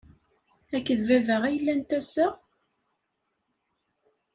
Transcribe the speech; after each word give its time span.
Akked 0.75 0.99
baba 1.07 1.35
ay 1.45 1.57
llant 1.61 1.91
ass-a? 1.99 2.27